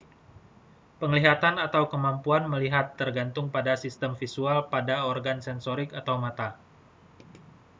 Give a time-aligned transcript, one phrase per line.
[1.01, 6.49] penglihatan atau kemampuan melihat tergantung pada sistem visual pada organ sensorik atau mata